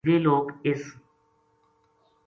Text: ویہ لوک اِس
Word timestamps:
ویہ 0.07 0.19
لوک 0.25 0.45
اِس 0.67 0.83